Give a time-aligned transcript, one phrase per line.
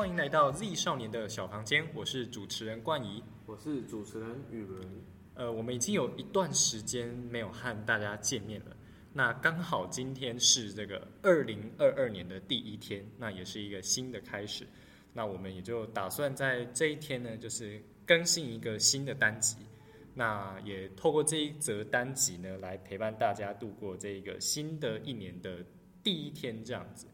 [0.00, 3.22] 欢迎来到 Z 少年的小房间，我是主持人冠仪。
[3.44, 4.82] 我是主持人宇伦。
[5.34, 8.74] 呃，我们已经有一段时间没有和大家见面了。
[9.12, 14.66] 那刚好今天是这个二零二二年的第一天，那也是一个新的开始。
[15.12, 19.58] 那我们也就打算在这一天呢，就是更新一个新的单集。
[20.14, 25.62] 那也透过这一则单集呢，来陪伴大家度过这个新的一年的
[26.02, 27.06] 第一天，这样子。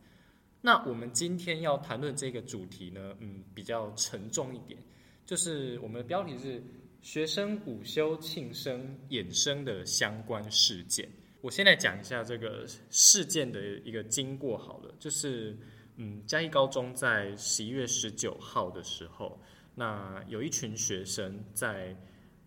[0.67, 4.77] 那我们今天要谈论这个主题呢，嗯，比较沉重一点，
[5.25, 6.61] 就是我们的标题是
[7.03, 11.09] 学生午休庆生衍生的相关事件。
[11.41, 15.57] 我现在讲一下这个事件的一个经过好了，就是
[15.99, 19.41] 嗯，嘉义高中在十一月十九号的时候，
[19.73, 21.97] 那有一群学生在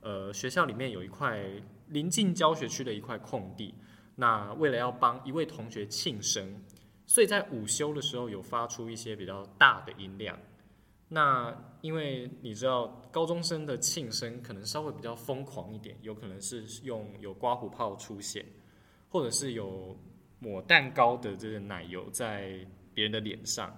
[0.02, 1.42] 呃学校里面有一块
[1.88, 3.74] 临近教学区的一块空地，
[4.14, 6.62] 那为了要帮一位同学庆生。
[7.10, 10.38] 所以在午休的时候有发出一些比较大的音量，
[11.08, 18.46] 那因为你知道高中生的庆生可能稍微比较疯狂一点，有可能是用有刮胡泡出现，
[19.10, 19.98] 或者是有
[20.38, 23.76] 抹蛋糕的这个奶油在别人的脸上，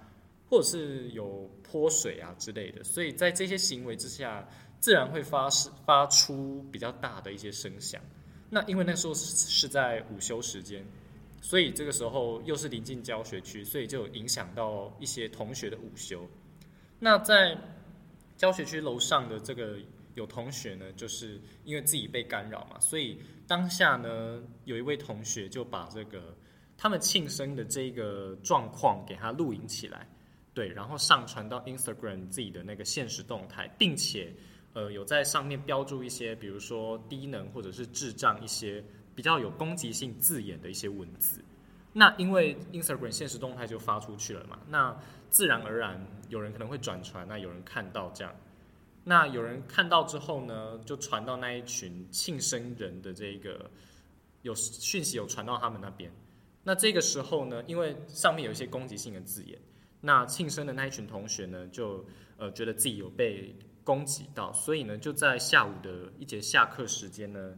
[0.50, 4.46] 或者是有泼水啊之类的，所以在这些行为之下，
[4.82, 8.02] 自然会发是发出比较大的一些声响。
[8.50, 10.86] 那因为那时候是是在午休时间。
[11.44, 16.25] 所以这个时候又是临近教学区，所以就影响到一些同学的午休。
[17.00, 17.58] 那在
[18.38, 19.75] 教学区楼上的这个
[20.14, 26.38] 有同学呢，就是因为自己被干扰嘛，所以当下呢有一位同学就把这个
[26.78, 30.08] 他们庆生的这个状况给他录影起来，
[30.53, 34.31] 对，然后上传到 Instagram 自己的那个现实动态，并且
[34.73, 38.84] 呃有在上面标注一些，比如说低能或者是智障一些。
[39.14, 41.44] 比较有攻击性字眼的一些文字，
[41.94, 44.97] 那因为 Instagram 现实动态就发出去了嘛，那
[45.30, 48.34] 自然而然有人可能会转传，那有人看到这样，
[49.03, 53.69] 那有人看到之后呢，就传到那一群庆生人的这个
[54.44, 56.09] 有讯息有传到他们那边，
[56.64, 59.59] 那这个时候呢，因为上面有一些攻击性的字眼，
[60.00, 62.06] 那庆生的那一群同学呢，就
[62.38, 63.53] 呃觉得自己有被
[63.84, 67.58] 攻击到，所以呢，就在下午的一节下课时间呢。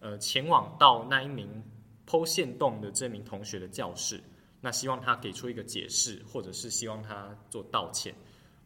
[0.00, 1.62] 呃，前往到那一名
[2.06, 4.18] 剖线洞的这名同学的教室，
[4.60, 8.14] 那希望他给出一个解释，或者是希望他做道歉。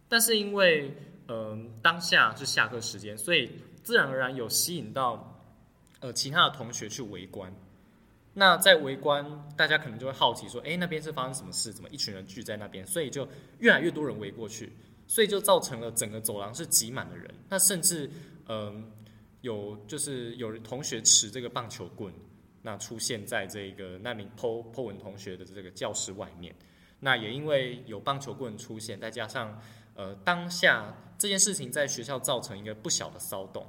[0.08, 0.96] 但是因为
[1.26, 3.50] 嗯当下是下课时间，所以
[3.82, 5.42] 自然而然有吸引到
[5.98, 7.52] 呃其他的同学去围观。
[8.32, 11.72] 那在围观，大家可能就会好奇说，哎，那边是发生什么事？
[11.72, 12.86] 怎么一群人聚在那边？
[12.86, 13.26] 所以就
[13.58, 14.72] 越来越多人围过去，
[15.08, 17.28] 所以就造成了整个走廊是挤满的人。
[17.48, 18.08] 那甚至
[18.46, 18.88] 嗯。
[19.44, 22.10] 有就是有同学持这个棒球棍，
[22.62, 26.54] 那出现在这个那名 Po Po 文同学的这个教室外面。
[26.98, 29.60] 那也因为有棒球棍出现，再加上
[29.94, 33.66] 呃当下这件事情在学校造成一个不小的骚动，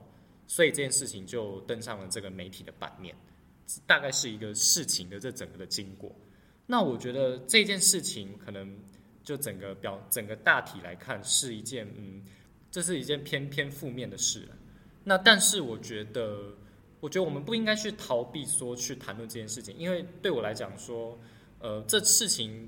[0.48, 3.14] 所以这件事情就登上了这个媒体的版面。
[3.86, 6.16] 大概是一个事情的这整个的经过。
[6.66, 8.80] 那我觉得这件事情可能
[9.24, 12.24] 就整个表整个大体来看是一件嗯，
[12.72, 14.48] 这是一件偏偏负面的事。
[15.08, 16.38] 那但是我觉得，
[17.00, 21.18] 我觉得我们不应该去逃避说去谈论这件事情，因为对我来讲说，
[21.60, 22.68] 呃，这事情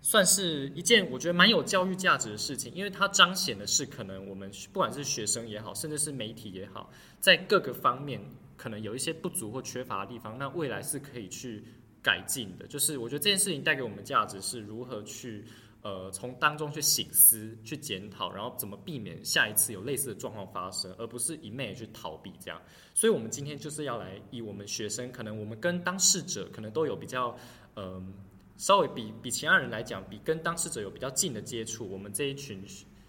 [0.00, 6.90] 算是一件我觉得蛮有教育价值的事情，因为它彰显的是可能我们不管是学生也好，甚至是媒体也好，
[7.20, 8.18] 在各个方面
[8.56, 11.62] 可能有一些不足或缺乏的地方，那未来是可以去
[12.02, 12.66] 改进的。
[12.66, 15.44] 就是我觉得这件事情带给我们价值是如何去。
[15.84, 22.58] 呃，从当中去醒思、去检讨，然后怎么避免下一次有类似的状况发生，而不是一昧去逃避这样。
[22.94, 27.36] 所以，我们今天就是要来以我们学生，可能我们跟当事者可能都有比较，
[27.76, 28.14] 嗯，
[28.56, 32.64] 稍微比比其他人来讲，比跟当事者有比较近的接触，我们这一群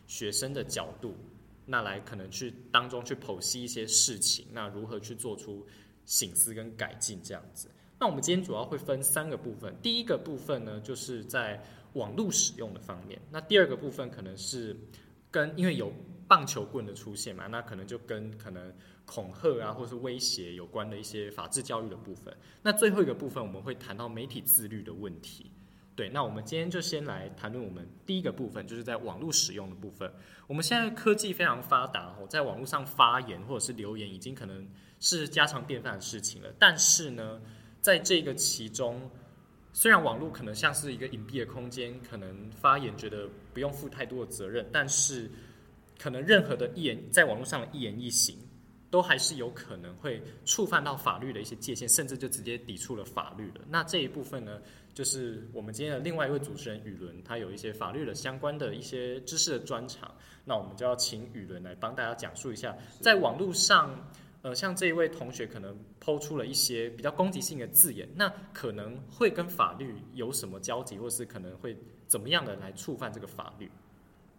[0.06, 1.16] 学生的角度，
[1.66, 5.66] 那来可能去当中去剖析一些事情，那如何去做出
[6.04, 7.70] 醒思跟改进这样子。
[7.98, 11.64] 那我们今天主要会分三个部分，第一个部分呢，就是在。
[11.96, 14.78] 网络使用的方面，那第二个部分可能是
[15.32, 15.92] 跟因为有
[16.28, 18.74] 棒球棍的出现嘛，那可能就跟可能
[19.06, 22.36] 恐吓啊，或是威胁有关的一些法治教育的部分。
[22.62, 25.52] 那最后一个部分我们会谈到媒体自律的问题。
[25.96, 30.12] 对，那我们今天就先来谈论我们第一个部分，就是在网络使用的部分。
[30.46, 34.68] 我们现在科技非常发达哦，在网络上发言或者是留言已经可能
[35.00, 36.54] 是家常便饭的事情了。
[36.60, 37.40] 但是呢，
[37.80, 39.10] 在这个其中，
[39.76, 45.30] 虽然网络可能像是一个隐蔽的空间，可能发言觉得不用负太多的责任，但是
[46.00, 48.38] 可能任何的一言在网络上的一言一行，
[48.90, 53.66] 都还是有可能会触犯到法律的一些界限，甚至就直接抵触了法律了。
[53.68, 54.62] 那这一部分呢，
[54.94, 60.10] 就是我们今天的另外一位主持人雨伦，他有一些法律的相关的一些知识的专长。
[60.46, 64.10] 那我们就要请雨伦来帮大家讲述一下，在网络上，
[64.46, 71.76] 呃，像这一位同学可能抛出了一些比较攻击性的字眼，那可能会跟法律有什么交集，或是可能会
[72.06, 73.68] 怎么样的来触犯这个法律？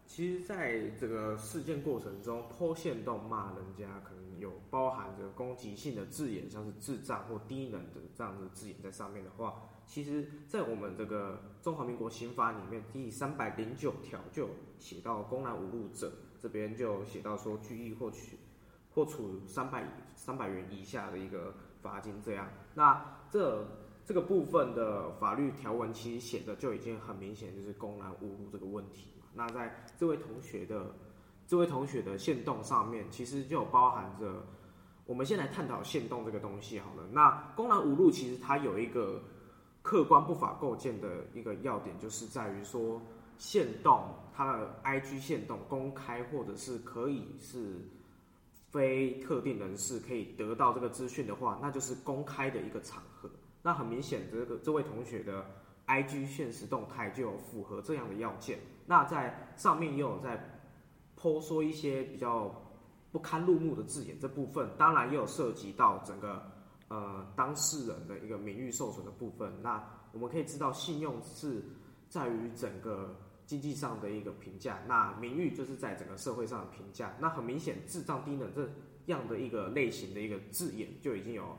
[0.06, 18.38] 其实，在这个事件过程中，剖线洞骂人家，可能有包含着攻击性的字眼，像是智障或低能的这样的字眼在上面的话，其实，在我们这个中华民国刑法里面第三百零九条就写到，公然侮辱者这边就写到说，拘役或取
[18.96, 19.84] 或处三百
[20.14, 21.52] 三百元以下的一个
[21.82, 22.14] 罚金。
[22.25, 23.62] 这样，那这
[24.06, 29.26] 这个部分的法律条文其实写的就已经很明显，就是公然侮辱这个问题嘛。
[29.34, 30.94] 那在这位同学的
[31.46, 34.43] 这位同学的线动上面，其实就包含着，
[35.04, 37.06] 我们先来探讨限动这个东西好了。
[37.12, 39.20] 那公然侮辱其实它有一个
[39.82, 43.02] 客观不法构建的一个要点，就是在于说
[43.37, 47.87] 限动它的 IG 限动公开或者是可以是
[48.76, 53.31] 非特定人士可以得到这个资讯的话，那就是公开的一个场合。
[53.62, 55.46] 那很明显，这个这位同学的
[55.87, 58.58] IG 现实动态就有符合这样的要件。
[58.84, 60.61] 那在上面也有在
[61.19, 62.55] 剖说一些比较
[63.11, 66.43] 不堪入目的字眼，这部分当然也有涉及到整个
[66.88, 69.50] 呃当事人的一个名誉受损的部分。
[69.62, 69.82] 那
[70.12, 71.64] 我们可以知道，信用是
[72.08, 77.14] 在于整个经济上的一个评价，那名誉就是在整个社会上的评价。
[77.20, 78.69] 那很明显，智障低能这
[79.06, 81.56] 样的一个类型的一个字眼，就已经有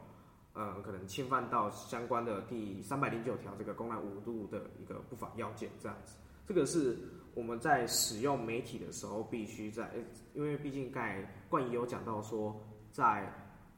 [0.53, 6.15] 呃可能侵犯到相关的第三百零九条这个公然侮辱的一个不法要件，这样子。
[6.45, 6.97] 这个是
[7.33, 9.89] 我们在使用媒体的时候必须在，
[10.33, 12.57] 因为毕竟盖冠仪有讲到说，
[12.91, 13.31] 在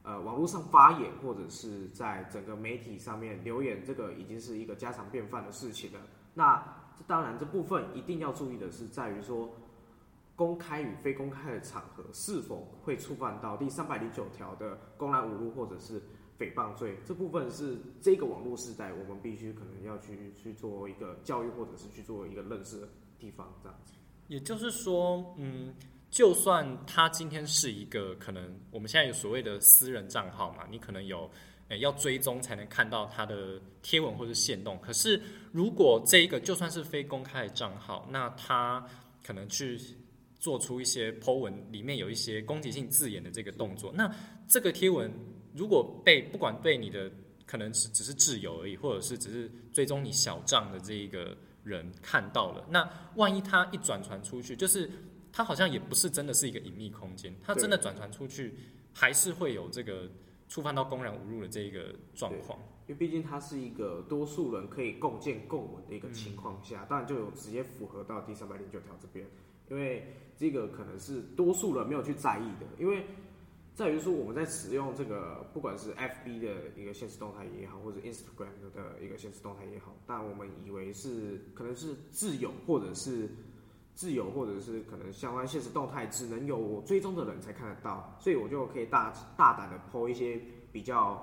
[0.03, 5.99] 呃网络上发言或者是在整个媒体上面留言，这个已经是一个家常便饭的事情了。
[6.33, 6.63] 那
[7.07, 9.49] 当然这部分一定要注意的是，在于说
[10.35, 16.01] 公开与非公开的场合是否会触犯到第三百零九条的公然侮辱或者是。
[16.39, 22.87] 诽谤罪这部分是这个网络时代，我们必须可能要去去做一个教育，或者是去做一个认识的
[23.19, 23.91] 地方，这样子。
[24.29, 25.73] 也就是说，嗯，
[26.09, 31.29] 就算他今天是一个可能我们现在有所谓的私人账号嘛，你可能有
[31.69, 34.77] 诶要追踪才能看到他的贴文或者线动。
[34.81, 35.21] 可是
[35.51, 38.85] 如果这一个就算是非公开的账号，那他
[39.23, 39.79] 可能去
[40.39, 44.13] 做出一些 Po 文里面有一些攻击性字眼的这个动作，那
[44.47, 45.11] 这个贴文。
[45.55, 47.11] 如果被不管被你的
[47.45, 54.87] 可能是只是挚友而已，或者是只是追踪你小账的这一个人看到了，那万一他一转传出去，就是
[55.33, 58.53] 他好像也不是真的是一个隐秘空间，他真的转传出去，
[58.93, 60.07] 还是会有这个
[60.49, 62.59] 触犯到公然侮辱的这一个状况。
[62.87, 69.25] 因为毕竟它是一个多数人可以共建共文的一个情况下，当然就有直接符合到第三百零九条这边，
[69.69, 73.05] 因为这个可能是多数人没有去在意的，因为。
[73.75, 83.29] 在于说，我们在使用这个，不管是 FB 的一个现实动态也好，或者 Instagram 的一个现实动态也好，但我们以为是可能是自由，或者是
[83.99, 90.39] 自由，或者是可能相关现实动态只能有我追踪的人才看得到，所以我就可以大大胆的抛一些
[90.71, 91.21] 比较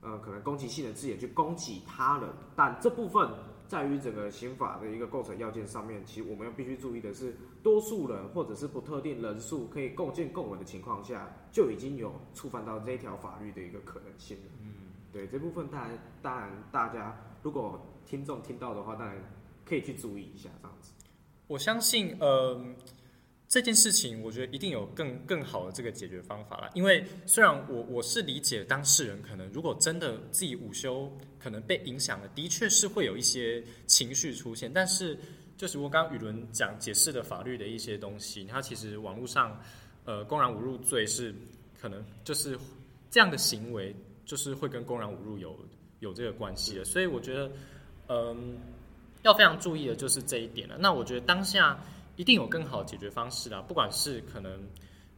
[0.00, 3.28] 呃可能攻击性的字眼去攻击他人，但这部分。
[3.68, 14.52] 在于整个刑法的一个构成要件上面，其实我们要必须注意的是，多数人或者是不特定人数可以共建共稳的情况下，就已经有触犯到这条法律的一个可能性了。
[14.62, 14.72] 嗯，
[15.12, 19.16] 对这部分，当然，当然，大家如果听众听到的话，当然
[19.64, 20.92] 可以去注意一下这样子。
[21.46, 22.60] 我相信，呃。
[23.48, 26.68] 这件事情，我觉得一定有更更好的这个解决方法了。
[26.74, 34.70] 因为虽然我我是理解当事人可能如果真的自己午休可能被影响了，的确是会有一些情绪出现。
[34.70, 35.16] 但是
[35.56, 39.56] 就是我刚刚宇伦讲解释的法律的一些东西，它其实网络上
[40.04, 41.32] 呃公然侮辱罪是
[41.80, 42.58] 可能就是
[43.12, 45.56] 这样的行为，就是会跟公然侮辱有
[46.00, 46.84] 有这个关系的。
[46.84, 47.48] 所以我觉得
[48.08, 48.58] 嗯
[49.26, 50.78] 要非常注意的就是这一点了。
[50.78, 51.78] 那我觉得当下。
[52.18, 54.66] 一定有更好的解决方式啦，不管是可能，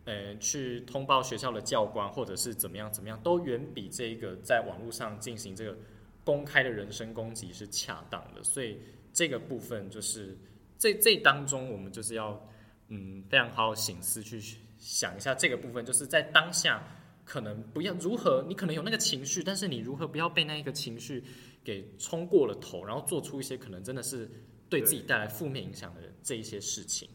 [0.05, 5.79] 呃，去通报学校的教官，或者是怎么样怎么样，都远比这个在网络上进行这个
[6.25, 8.43] 公开的人身攻击是恰当的。
[8.43, 8.81] 所以
[9.12, 10.37] 这个部分就是
[10.77, 12.45] 这这当中，我们就是要
[12.88, 14.43] 嗯非常好好醒思去
[14.77, 16.83] 想一下这个部分，就是在当下
[17.25, 21.23] 可能不要如何，你可能有那个情绪，但是你如何不要被那一个情绪
[21.65, 24.31] 给冲过了头，然后做出一些可能真的是。
[24.71, 27.09] 对自己带来负面影响的这一些事情。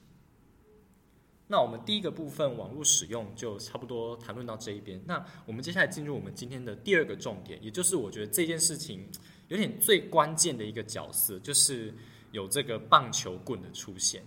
[1.45, 4.99] 那我们第一个部分网络使用就差不多谈论到这一边。
[5.05, 9.07] 那我们接下来进入我们今天的第二个重点，也就是我觉得这件事情
[9.49, 11.93] 有点最关键的一个角色，就是
[12.31, 14.23] 有这个棒球棍的出现。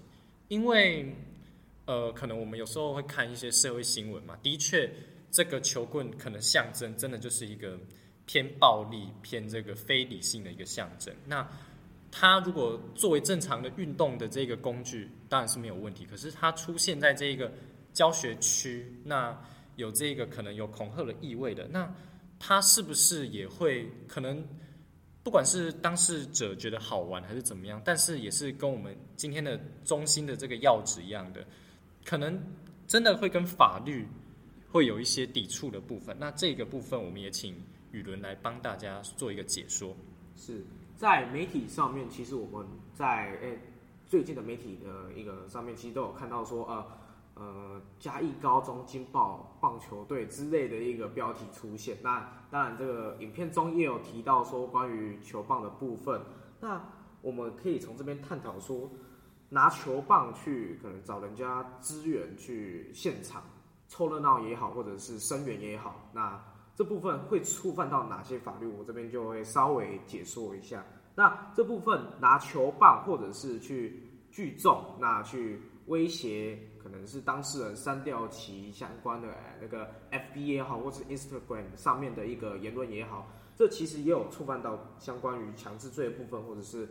[0.47, 1.13] 因为
[1.87, 4.89] 呃，可能我们有时候会看一些社会新闻嘛，的确，
[5.33, 7.77] 这个球棍可能象征真的就是一个
[8.27, 11.15] 偏暴力、偏这个非理性的一个象征。
[11.25, 11.49] 那
[12.11, 16.05] 它如果作为正常的运动的这个工具，当然是没有问题。
[16.05, 17.53] 可是它出现在这个
[17.93, 19.39] 教学区，那
[19.77, 21.93] 有这个可能有恐吓的意味的，那
[22.39, 24.43] 它是不是也会可能，
[25.23, 31.45] 不管是当事者觉得好玩还是怎么样，但是也是跟我们今天的中心的这个要旨一样的，
[32.05, 32.41] 可能
[32.87, 34.07] 真的会跟法律
[34.71, 36.17] 会有一些抵触的部分。
[36.19, 37.55] 那这个部分，我们也请
[37.93, 39.95] 宇伦来帮大家做一个解说。
[40.35, 40.65] 是。
[40.97, 43.59] 在媒体上面，其实我们在诶
[44.07, 46.87] 最近的媒体的一个上面，其实都有看到说，呃
[47.35, 51.99] 呃嘉义高中金豹棒球队之类的一个标题出现。
[52.03, 56.19] 那当然，这个影片中也有提到说关于球棒的部分。
[56.63, 56.83] 那
[57.21, 58.91] 我们可以从这边探讨说，
[59.51, 63.43] 拿球棒去可能找人家支援去现场
[63.87, 66.43] 凑热闹也好，或者是声援也好，那。
[66.77, 68.67] 这部分会触犯到哪些法律？
[68.67, 70.85] 我这边就会稍微解说一下。
[71.15, 73.99] 那这部分拿球棒或者是去
[74.31, 79.29] 聚众，那去威胁可能是当事人删掉其相关的
[79.59, 86.87] 那个 FB 也好，或者 Instagram 上面的一个言论也好，这其实也有触犯到相关于强制罪的部分，或者是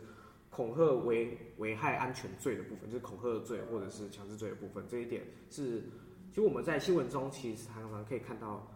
[0.50, 4.84] 恐吓危危害安全罪的部分，就是恐吓罪或者是强制罪的部分。
[4.88, 5.84] 这一点是，
[6.30, 8.66] 其实我们在新闻中其实常常可以看到。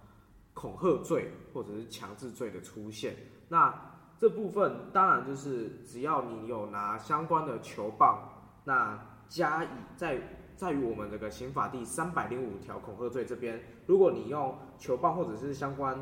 [0.53, 3.17] 恐吓罪或者是强制罪的出现，
[3.49, 3.75] 那
[4.19, 8.29] 这部分当然就是只要你有拿相关的球棒，
[8.65, 10.21] 那加以在
[10.57, 15.99] 在于我们这个刑法第三百零五条恐吓罪这边，如果你用球棒或者是相关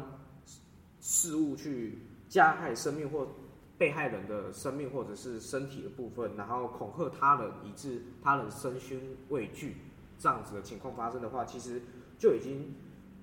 [0.99, 3.29] 事物去加害生命或
[3.77, 9.77] 被害人的生命或者是身体的部分，然后恐吓他人以致他人身心畏惧
[10.19, 11.81] 这样子的情况发生的话，其实
[12.19, 12.75] 就已经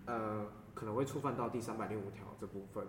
[0.06, 0.46] 呃。
[0.76, 2.86] 可能会触犯到第三百零五条这部分。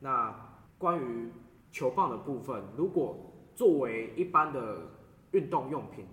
[0.00, 0.34] 那
[0.78, 1.30] 关于
[1.70, 3.16] 球棒的部分，如果
[3.54, 4.78] 作为一般的
[5.30, 6.04] 运动用品，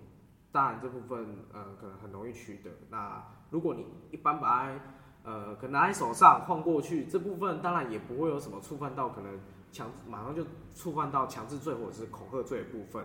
[0.52, 2.70] 当然这部分呃可能很容易取得。
[2.88, 4.80] 那如果你一般把它
[5.24, 9.40] 呃可能拿在手上晃过去，这部分当然也不会有什么触犯到可能
[9.72, 13.04] 强马上就触犯到强制罪或者是恐吓罪的部分。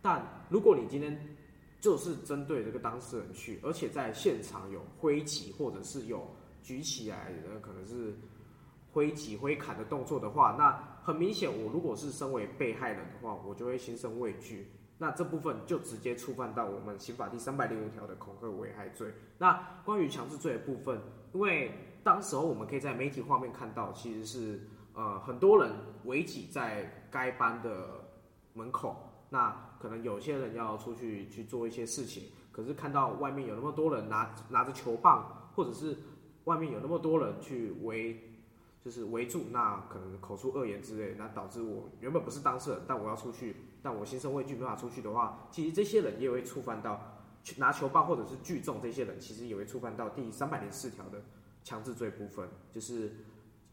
[0.00, 1.36] 但如果你今天
[1.80, 6.26] 就是针对这个当事人去，而且在现场有挥击或者是有
[6.62, 8.14] 举起来，呃，可能是
[8.92, 14.70] 挥击、挥砍的动作的话，那很明显，我如果是身为被害人的话，我就会心生畏惧。
[15.00, 19.14] 那这部分就直接触犯到我们刑法第三百零五条的恐吓危害罪。
[19.38, 19.52] 那
[19.84, 21.00] 关于强制罪的部分，
[21.32, 21.72] 因为
[22.02, 24.60] 当时候我们可以在媒体画面看到，其实是
[24.94, 25.72] 呃很多人
[26.04, 28.04] 围挤在该班的
[28.54, 28.96] 门口，
[29.30, 35.96] 那可能有些人要出去去做一些事情，可是看到外面有那么多人拿拿着球棒，或者是
[36.48, 38.16] 外面有那么多人去围，
[38.82, 47.20] 就是围住，那可能口出恶言之类，那导致我原本不是当事人，但我要出去，但我心生畏惧没法出去的话，其实这些人也会触犯到
[47.58, 51.22] 拿球棒或者是聚众，这些人其实也会触犯到第三百零四条的
[51.62, 53.12] 强制罪部分，就是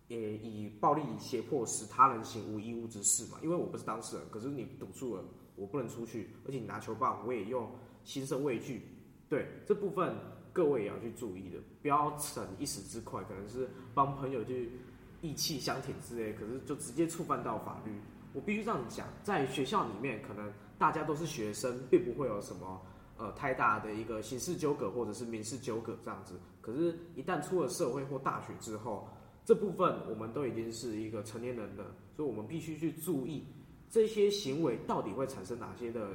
[0.10, 3.38] 呃以暴力胁迫使他人行无义务之事嘛。
[3.41, 5.24] 因为我不是当事人，可是你堵住了，
[5.55, 7.72] 我不能出去，而且你拿球棒，我也用
[8.03, 8.82] 心生畏惧，
[9.29, 10.13] 对这部分。
[10.55, 14.71] 各位也要去注意的，不要逞一时之快，可能是帮朋友去
[15.19, 17.91] 意气相挺之类，可是就直接触犯到法律。
[18.31, 22.81] 我必须这样讲，在学校里面，可能大家都是学生，并不会有什么
[23.17, 26.39] 呃太大的一个刑事纠葛或者是民事纠葛这样子。
[26.62, 29.09] 可是，一旦出了社会或大学之后，
[29.43, 33.43] 这部分我们都已经是一个成年人了，所以我们必须去注意
[33.89, 36.12] 这些行为到底会产生哪些的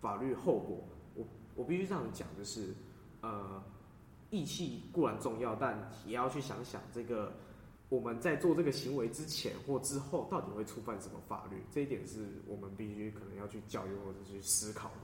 [0.00, 0.78] 法律后果。
[1.16, 2.72] 我我必须这样讲就是，
[3.22, 3.60] 呃。
[4.30, 7.32] 义气固然重要，但也要去想想这个
[7.88, 11.56] 我们在做这个行为之前或之后，到底会触犯什么法律？
[11.72, 14.94] 这一点是我们必须可能要去教育或者去思考的。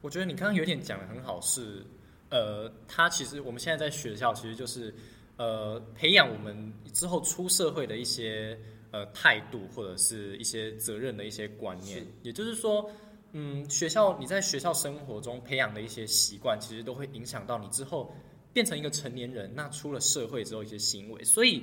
[0.00, 1.84] 我觉得你刚刚有点讲的很好，是
[2.30, 4.94] 呃，他其实我们现在在学校，其实就是
[5.36, 8.56] 呃，培养我们之后出社会的一些
[8.92, 12.06] 呃态度，或者是一些责任的一些观念。
[12.22, 12.88] 也就是说，
[13.32, 18.14] 嗯，学校你在学校生活中培养的一些习惯，其实都会影响到你之后。
[18.54, 21.62] 变成一个成年人，那出了社会之后一些行为，所以，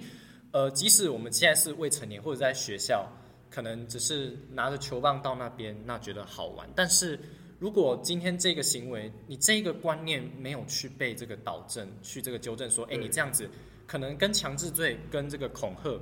[0.52, 3.10] 呃，即使我们现在是未成年，或者在学校，
[3.50, 6.70] 可能只是拿着球棒到那边，那觉得好玩。
[6.76, 7.18] 但是
[7.60, 13.50] 如果今天这个行为，你这个观念没有去被这个导正，去这个纠正，说，哎，你这样子
[13.88, 15.98] 可能跟强制罪、跟这个恐吓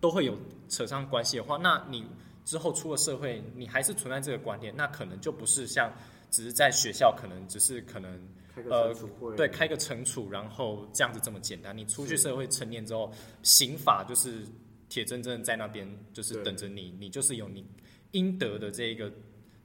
[0.00, 2.06] 都会有扯上关系的话，那你
[2.44, 5.92] 之后出了社会，你还是存在这个观念，那可能就不是像
[6.30, 8.20] 只是在学校，可能只是可能
[8.70, 8.94] 呃
[9.36, 11.76] 对开个惩处，然后这样子这么简单。
[11.76, 13.12] 你出去社会成年之后，
[13.42, 14.44] 刑法就是
[14.88, 17.64] 铁铮铮在那边，就是等着你，你就是有你
[18.12, 19.12] 应得的这个。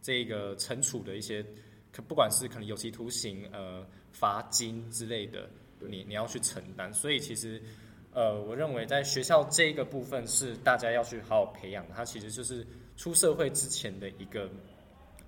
[0.06, 1.42] 这个惩处的一些，
[1.90, 6.94] 可不管是可能有期徒刑、呃罚金之类的，你你要去承担。
[6.94, 7.64] 所以其实，
[8.12, 11.96] 呃，我认为在学校这一个部分是大家要去好好培养的。
[11.96, 14.50] 它其实就是出社会之前的一个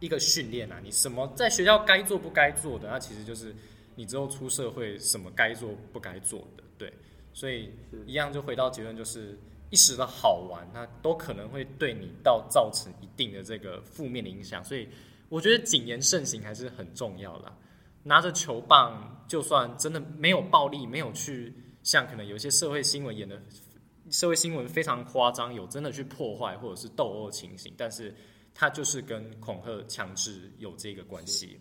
[0.06, 0.80] 一个训练啊。
[0.84, 3.56] 你什么在学校该做不该做的，那其实就是
[3.96, 6.64] 你之后出社会什么该做不该做的。
[6.78, 6.94] 对，
[7.34, 7.72] 所以
[8.06, 9.38] 一样就回到结论就是。
[9.72, 14.88] 一时的好玩，那都可能会对你到造成一定的这个负面的影响，所以
[15.28, 17.52] 我觉得谨言慎行还是很重要的。
[18.04, 23.42] 拿着球棒，就算真的没有暴力，没有去像可能有些社会新闻演的，
[24.12, 28.16] 社会新闻非常夸张，有真的去破坏或者是斗殴情形，但是
[28.56, 31.60] 它就是跟恐吓、强制有这个关系。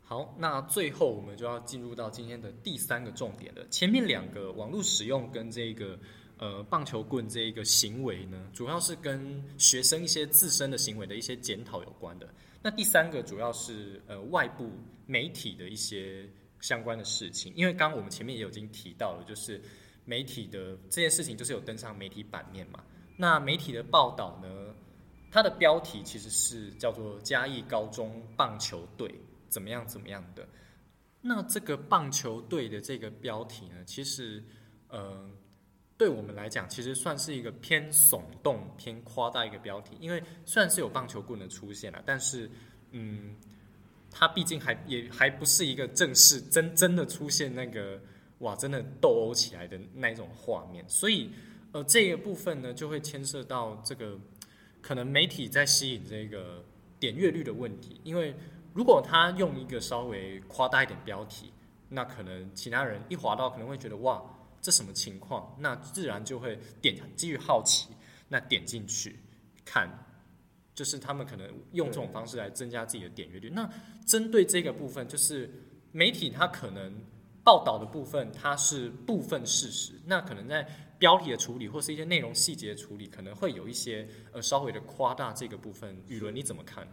[0.00, 3.68] 好，那最后我们就要进入到今天的第三个重点了。
[3.68, 5.98] 前面两个网络使用跟这个。
[6.42, 12.26] 呃，棒球棍这一个行为呢，主要是跟学生一些自身的行为的一些检讨有关的。
[12.62, 14.70] 那第三个主要是呃外部
[15.04, 16.26] 媒体的一些
[16.58, 19.60] 相关的事情，因为刚刚我们前面也已经提到了，就是
[20.06, 22.82] 媒体的这件事情就是有登上媒体版面嘛。
[23.18, 24.74] 那媒体的报道呢，
[25.30, 29.14] 它的标题其实是叫做嘉义高中棒球队
[29.48, 30.48] 怎么样怎么样的。
[31.20, 34.42] 那这个棒球队的这个标题呢，其实
[34.88, 35.30] 呃。
[36.00, 42.50] 对我们来讲，其实算是一个偏耸动、偏夸大一个标题，因为虽然是有棒球棍的出现了，但是，
[42.92, 43.36] 嗯，
[44.10, 48.00] 它毕竟还也还不是一个正式、真真的出现那个
[48.38, 51.30] 哇，真的斗殴起来的那一种画面，所以，
[51.72, 54.18] 呃，这个部分呢，就会牵涉到这个
[54.80, 56.64] 可能媒体在吸引这个
[56.98, 58.34] 点阅率的问题，因为
[58.72, 61.52] 如果他用一个稍微夸大一点标题，
[61.88, 64.22] 那可能其他人一滑到，可能会觉得哇。
[64.62, 65.56] 这什么情况？
[65.58, 67.88] 那自然就会点基于好奇，
[68.28, 69.18] 那点进去
[69.64, 69.88] 看，
[70.74, 73.48] 就是他们可能用这种方式来增加自己的点阅率。
[73.48, 73.66] 那
[74.06, 75.50] 针对这个部分，就是
[75.92, 76.92] 媒体它可能
[77.42, 80.68] 报道的部分，它是部分事实，那可能在
[81.00, 85.96] 标题的处理或是一些内容细节处理，可能会有一些呃稍微的夸大这个部分。
[86.06, 86.86] 舆论你怎么看？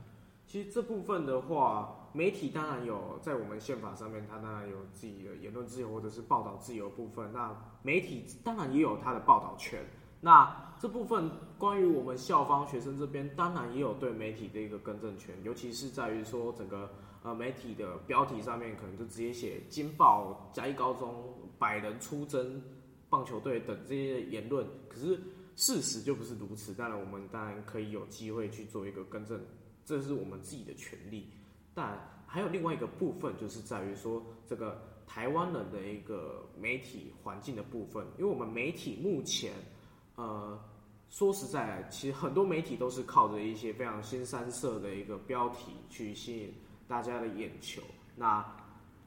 [0.47, 7.29] 其实这部分的话，媒体当然有在我们宪法上面，它当然有自己的言论自由或者是报道自由部分。
[7.33, 9.85] 那媒体当然也有它的报道权。
[10.21, 16.89] 那这部分关于我们校方学生这边，当然也有对媒体的一个更正权，尤其是在于说整个
[17.23, 22.61] 呃媒体的标题上面，可能就直接写“金报嘉义高中百人出征
[23.09, 24.65] 棒球队”等这些言论。
[24.87, 25.19] 可是
[25.55, 26.73] 事实就不是如此。
[26.73, 29.39] 当然，我们当然可以有机会去做一个更正。
[29.85, 31.29] 这是我们自己的权利，
[31.73, 38.05] 但还有另外一个部分，就是在于说这个台湾人的一个媒体环境的部分。
[38.17, 39.53] 因为我们媒体目前，
[40.15, 40.59] 呃，
[41.09, 46.53] 说实在，其实很多媒体都是靠着一些非常新三色的一个标题去吸引
[46.85, 47.81] 大家的眼球。
[48.13, 48.45] 那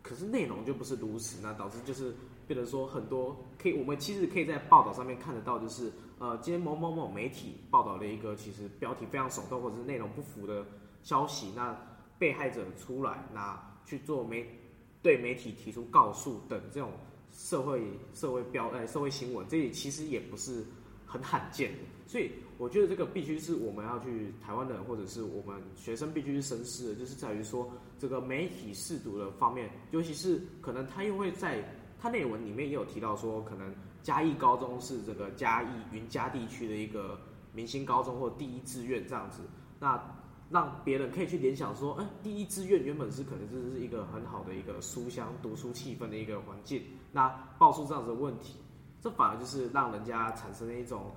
[0.02, 2.14] 可是内容就不是如此，那导致就是
[2.50, 5.92] 变得说很多可以，我们其实可以在报道上面看得到，就是。
[6.18, 10.66] 呃，今天某某某媒体报道了一个其实标题非常耸动或者是内容不符的
[11.02, 11.74] 消息，那
[12.18, 14.46] 被害者出来，那去做媒
[15.00, 16.92] 对媒体提出告诉等这种
[17.32, 17.80] 社会
[18.12, 20.62] 社会标呃社会新闻，这也其实也不是
[21.06, 21.78] 很罕见的。
[22.06, 31.64] 所以我觉得这个必须是我们要去台湾人或者是我们学生必须去深思的，就是在于说这个媒体试读的方面，尤其是可能他又会在
[32.00, 33.72] 他内文里面也有提到说可能。
[34.02, 37.20] 嘉义高中是这个嘉义云嘉地区的一个
[37.52, 39.42] 明星高中或第一志愿这样子，
[39.78, 40.02] 那
[40.48, 46.82] 让别人可以去联想说，哎，第一志愿原本是可能就是一个很好的一个书香读书气氛的一个环境，
[47.12, 48.56] 那爆出这样子的问题，
[49.02, 51.12] 这反而就是让人家产生了一种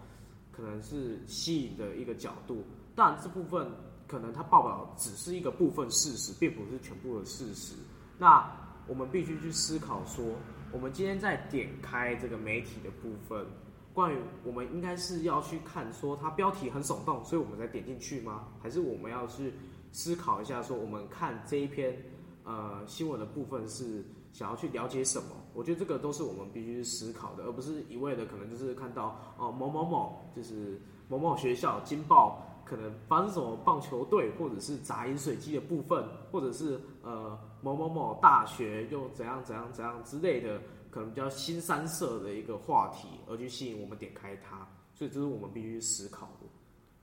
[0.52, 2.66] 可能是吸引的一个角度。
[2.96, 3.72] 当然这部分
[4.08, 7.76] 可能他报道只是一个部分事实，并不是全部的事实。
[8.18, 8.46] 那
[8.90, 10.26] 我们必须去思考说。
[10.74, 13.46] 我们今天在点开这个媒体的部分，
[13.94, 18.48] 关于我们应该是要去看说它标题很耸动，所以我们才点进去吗？
[18.60, 19.54] 还是我们要去
[19.92, 21.96] 思考一下说我们看这一篇
[22.44, 25.28] 呃新闻的部分是想要去了解什么？
[25.54, 44.68] 我觉得这个都是我们必须思考的，而不是一味的可能就是看到哦某某某就是某某学校金报可能发生什么棒球队或者是砸饮水机的部分，或者是呃某某某大学又怎样怎样怎样之类的，可能比较新三色的一个话题，而去吸引我们点开它。
[44.96, 46.48] 所以这是我们必须思考的。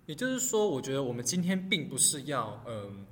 [0.07, 3.07] 也就是说，我觉得我们今天并不是要嗯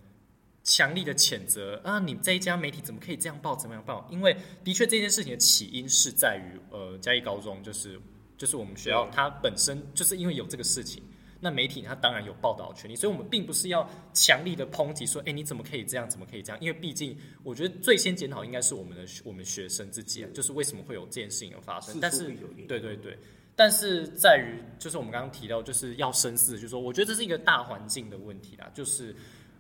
[0.65, 4.07] 强力的谴责啊，你这一家媒体怎么可以这样报，怎么样报？
[4.11, 8.01] 因为的确这件事情的起因是在于呃嘉义高中，就是
[8.37, 11.03] 就是我们学校它本身就是因为有这个事情，
[11.41, 16.61] 那媒体它当然有报道权利，所以我们并不是要强力的抨击说，哎，你怎么可以这样，怎么可以这样？
[16.61, 21.99] 因为毕竟我觉得最先检讨应该是我们的我们学生自己，啊，就是为什么会有这件事情的发生？
[22.01, 22.33] 但是
[22.67, 23.19] 对对对。
[23.55, 29.13] 但是在于，就是我们刚刚提到，就是要深思，就是说，我觉得这是一个大环境的问题啦，就是，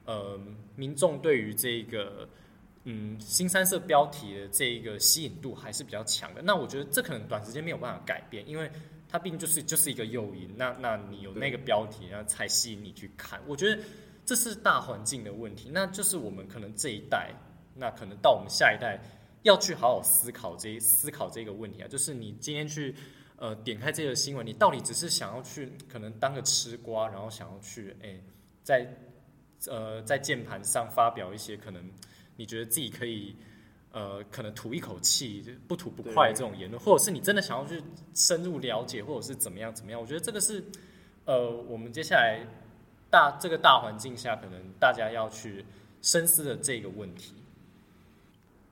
[0.04, 0.40] 呃，
[0.76, 2.28] 民众对于这个，
[2.84, 6.40] 嗯，新三色标题的这一个吸引度还是比较强的。
[6.40, 8.70] 那我觉得这可能短时间没有办法改变，因为
[9.08, 10.48] 它毕竟就是就是一个诱因。
[10.56, 13.40] 那那你有那个标题，然后才吸引你去看。
[13.46, 13.82] 我觉得
[14.24, 15.70] 这是大环境的问题。
[15.72, 17.32] 那就是我们可能这一代，
[17.74, 19.00] 那可能到我们下一代
[19.42, 22.94] 要去好好思考这思考这个问题啊，就是你今天去。
[23.40, 28.20] 呃，点开这个新闻，你到底只是想要去可能当个吃瓜，然后想要去哎，
[28.64, 28.84] 在
[29.68, 31.88] 呃在键盘上发表一些可能
[32.34, 33.36] 你觉得自己可以
[33.92, 37.82] 呃可能吐一口气不吐不快这种言论，或者是你真的想要去
[38.14, 40.00] 深入了解，或者是怎么样怎么样？
[40.00, 40.62] 我觉得这个是
[41.24, 42.46] 呃我们接下来
[43.10, 45.64] 大这个大环境下，可能大家要去
[46.02, 47.34] 深思的这个问题。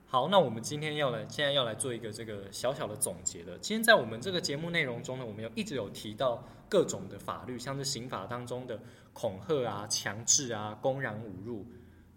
[0.09, 3.57] 好，那我们今天要来，现在要来做一个这个小小的总结了。
[3.59, 8.79] 今天在我们这个节目内容中呢，我们有一直有提到各种的法律，像是刑法当中的
[9.11, 11.65] 恐吓啊、强制啊、公然侮辱，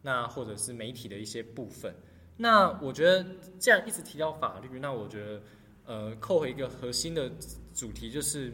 [0.02, 1.92] 那或者是媒体的一些部分。
[2.40, 3.24] 那我觉得，
[3.58, 5.42] 既然一直提到法律，那我觉得，
[5.84, 7.30] 呃，扣回一个核心的
[7.74, 8.52] 主题，就是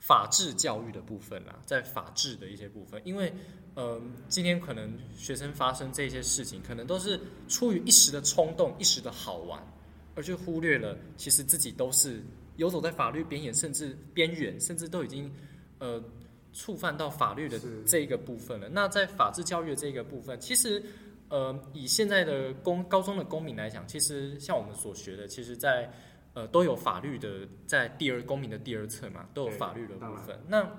[0.00, 3.32] 法治教育的部分啦，在法治的一些部分，因为。
[3.76, 9.60] 呃，今天可能学生发生这些事情，可能都是出于一时的冲动、一时的好玩，
[10.14, 12.22] 而去忽略了其实自己都是
[12.54, 15.28] 游走在法律边缘，甚至边缘，甚至都已经
[15.80, 16.00] 呃
[16.52, 18.68] 触犯到法律的这一个部分了。
[18.68, 20.80] 那在法治教育的这个部分，其实
[21.28, 25.90] 呃以现在的公高中的公民来讲，其实像我们所学的，其实在
[26.34, 30.38] 呃都有法律的在第二公民的第二册嘛，都有法律的部分。
[30.48, 30.70] 那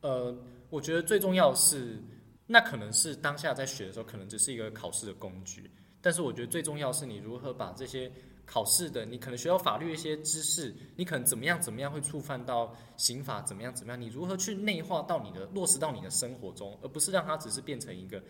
[0.00, 0.36] 呃。
[0.72, 2.02] 我觉得最重要是，
[2.46, 5.70] 那可能是当下在学的时候，可能只是一个考试的工具。
[6.00, 8.10] 但是我觉得最重要是你如何把这些
[8.46, 18.22] 考试的，你可能学到法律一些知识，你可能怎么样怎么样会触犯到刑法，怎么样怎么样，你如何去内化到你的落实到你的生活中，而不是让它只是变成一个，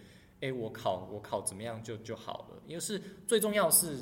[0.43, 2.63] 哎，我考我考怎么样就就好了。
[2.67, 3.97] 因为是最重要是，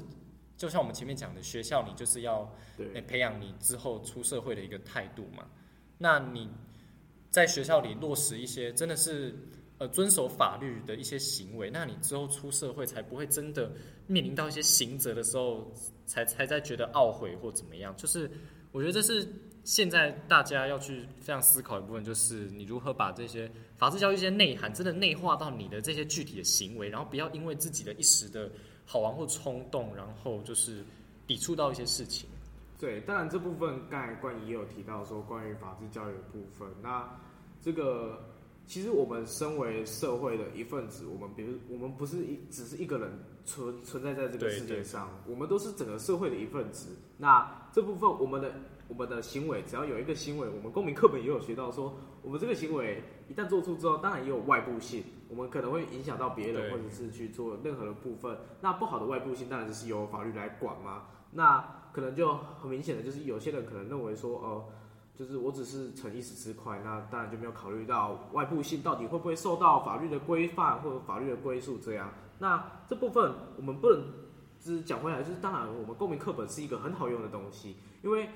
[0.56, 2.52] 就像我们前面讲的，学校你就是要
[2.92, 5.46] 诶培养你之后出社会的一个态度嘛。
[5.96, 6.50] 那你。
[7.32, 9.32] 在学校里落实一些真的是
[9.78, 13.70] 呃遵守法律的一些行为，那你之后出社会才不会真的
[14.08, 15.72] 面临到一些刑责的时候，
[16.06, 17.96] 才才在觉得懊悔或怎么样。
[17.96, 18.28] 就是
[18.72, 19.24] 我觉得这是
[19.70, 28.50] 现在大家要去非常思考一部分，就是你如何把这些法治教育一些内涵真的内化到你的这些具体的行为，然后不要因为自己的一时的
[28.84, 30.82] 好玩或冲动，然后就是
[31.24, 32.28] 抵触到一些事情。
[32.80, 36.68] 对，当然这部分刚才关于也有提到说关于法治教育的部分。
[36.82, 37.08] 那
[37.62, 38.20] 这个
[38.66, 43.08] 其实我们身为社会的一份子，我们比如我们不是一只是一个人
[43.44, 46.88] 存存在在这个世界上，我们都是整个社会的一份子。
[47.16, 48.52] 那这部分我们的
[48.90, 58.36] 我们的行为，只要有一个行为，我们公民课本也有学到说，我们这个行为一旦做出之后，当然也有外部性，我们可能会影响到别人，或者是去做任何的部分。
[58.60, 61.04] 那不好的外部性，当然就是由法律来管嘛。
[61.30, 64.64] 那可能就很明显的，就是有些人可能认为说，呃，
[65.14, 72.12] 就是我只是逞一时之快，那当然就没有考虑到外部性到底会不会受到法律的规范或者法律的归宿这样。
[72.40, 74.02] 那这部分我们不能
[74.58, 78.28] 只讲回来，就是当然我们公民课本是一个很好用的东西，因为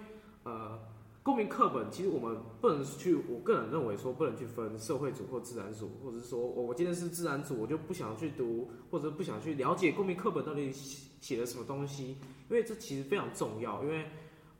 [0.44, 0.78] 呃，
[1.22, 10.70] 公民课本其实我们不能去，我个人认为说不能去分社会组或自然组，或者是说我我今天是自然组，我就不想去读或者不想去了解公民课本到底
[11.20, 12.16] 写了什么东西。
[12.50, 14.04] 因为这其实非常重要，因为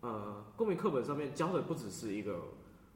[0.00, 2.40] 呃，公民课本上面教的不只是一个，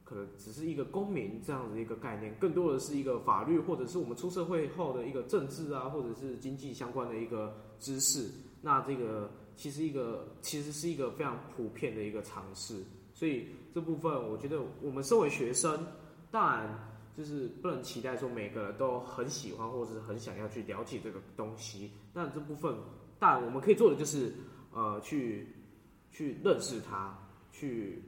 [0.03, 8.31] 可能只是一个公民这样的一个概念，更多的是一个法律或者是我们出社会后的一个政治啊，或者是经济相关的一个知识。
[8.61, 12.81] 那这个其实一个其实是一个非常普遍的一个尝试，
[13.13, 15.85] 所以这部分我觉得我们身为学生，
[16.31, 21.91] 当然就是不能期待说每个人都很喜欢或者是很想要去了解这个东西。
[22.13, 22.73] 那这部分，
[23.19, 24.33] 但我们可以做的就是。
[24.71, 25.47] 呃，去
[26.11, 27.17] 去认识它，
[27.51, 28.03] 去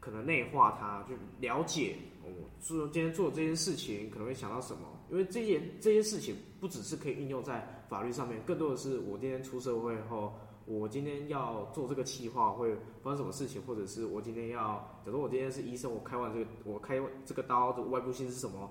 [0.00, 1.14] 可能内化它，去
[1.46, 4.80] 了解我做今天做这件事情可能会想到什么。
[5.10, 10.32] 因为这件这件事情不只是可以运用在法律上面，更多的是我今天出社会后，
[10.66, 18.70] 我今天要做这个企划会发生什么事情，或者是我今天要，假如我今天是医生，我开完这个我开这个刀的外部性是什么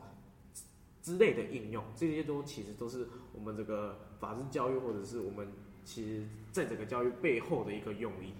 [1.02, 5.48] 之类的应用，这些都其实都是我们这个法治教育或者是我们
[5.86, 8.34] 其实在整个教育背后的一个用意。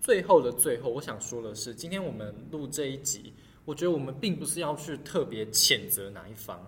[0.00, 3.32] 最后的最后，我想说的是，今天我们录这一集，
[3.64, 6.60] 我觉得我们并不是要去特别谴责哪一方，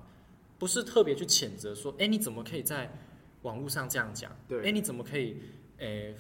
[0.59, 2.91] 不是特别去谴责说，哎，你怎么可以在
[3.43, 4.35] 网络上这样讲？
[4.49, 5.37] 对，哎，你怎么可以，
[5.79, 6.15] 诶，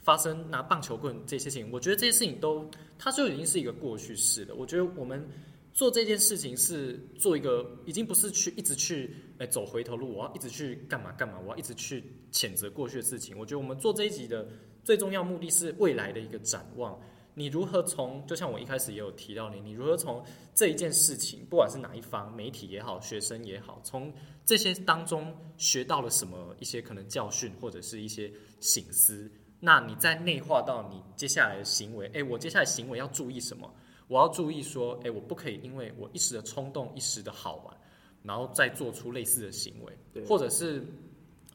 [0.00, 1.70] 发生拿棒球棍这些事情？
[1.72, 4.54] 我觉得这些事情都，它就已经是一个过去式了。
[4.54, 5.26] 我觉得我们
[5.72, 13.38] 做这件事情是做一个，已经不是去一直去，诶，走回头路，我要一直去干嘛干嘛，我要一直去谴责过去的事情。
[13.38, 14.46] 我觉得我们做这一集的。
[14.84, 17.00] 最重要目的是未来的一个展望，
[17.34, 20.22] 你如何从就像我一开始也有提到你，你如何从
[20.54, 24.12] 这一件事情，不管是哪一方，媒体也好，学生也好，从
[24.44, 33.72] 这些当中学到了什么一些可能教训或者是一些醒思，那你在内化到你接下来的行为，诶，我接下来行为要注意什么？
[34.08, 37.74] 我要注意说，诶，我不可以因为我一时的冲动，一时的好玩，
[38.22, 40.84] 然后再做出类似的行为，或者是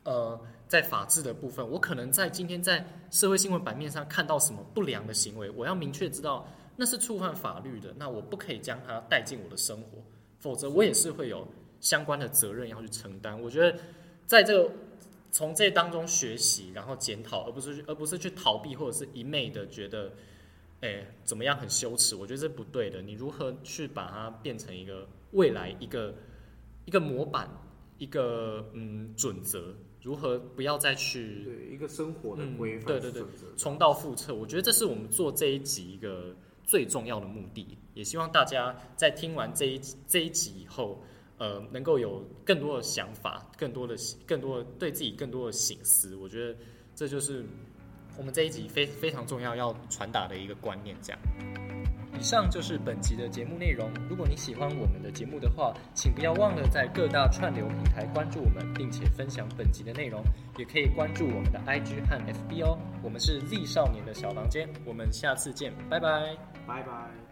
[0.03, 0.39] 呃。
[0.67, 10.03] 在法治的部分，我可能在今天在社会新闻版面上看到什么不良的行为，我要明确知道那是触犯法律的，那我不可以将它带进我的生活，
[10.39, 11.47] 否则我也是会有
[11.79, 13.41] 相关的责任要去承担。
[13.41, 13.79] 我觉得
[14.25, 14.71] 在这个
[15.31, 20.11] 从这当中学习，然后检讨，而不是而不是去逃避或者是一昧的觉得，
[20.81, 22.15] 哎，怎么样很羞耻？
[22.15, 23.01] 我觉得这不对的。
[23.01, 26.13] 你如何去把它变成一个未来一个
[26.85, 27.49] 一个模板，
[27.97, 29.73] 一个嗯准则？
[30.07, 32.85] 如何不要再去对一个生活的规范？
[32.85, 33.23] 对对对，
[33.57, 34.33] 重蹈覆辙。
[34.33, 37.77] 我觉得这是我们做这一集一个最重要的目的。
[37.93, 41.03] 也希望大家在听完这一这一集以后，
[41.37, 46.15] 呃，能够有更多的想法，更多的更多的对自己更多的醒思。
[46.15, 46.57] 我觉得
[46.95, 47.43] 这就是
[48.17, 50.95] 我们这一集非非常重要要传达的一个观念。
[51.01, 51.19] 这样。
[52.17, 53.91] 以上就是本集的节目内容。
[54.09, 60.23] 如果你喜欢我们的节目的话，请不要忘了在各大串流平台关注我们，并且分享本集的内容。
[60.57, 62.79] 也可以关注我们的 IG 和 FB 哦。
[63.03, 67.26] 我们是 Z 少年的小房间，我们下次见，拜拜，拜拜。